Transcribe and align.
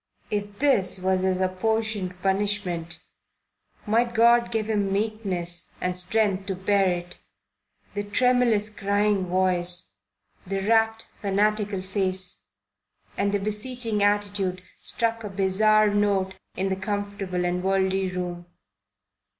If 0.31 0.57
this 0.57 0.99
was 0.99 1.21
his 1.21 1.39
apportioned 1.39 2.19
punishment, 2.23 3.03
might 3.85 4.15
God 4.15 4.49
give 4.51 4.67
him 4.67 4.91
meekness 4.91 5.75
and 5.79 5.95
strength 5.95 6.47
to 6.47 6.55
bear 6.55 6.89
it. 6.91 7.19
The 7.93 8.03
tremulous, 8.03 8.71
crying 8.71 9.27
voice, 9.27 9.91
the 10.47 10.67
rapt, 10.67 11.05
fanatical 11.21 11.83
face, 11.83 12.47
and 13.15 13.31
the 13.31 13.37
beseeching 13.37 14.01
attitude 14.01 14.63
struck 14.81 15.23
a 15.23 15.29
bizarre 15.29 15.93
note 15.93 16.33
in 16.55 16.69
the 16.69 16.75
comfortable 16.75 17.45
and 17.45 17.61
worldly 17.61 18.09
room. 18.09 18.47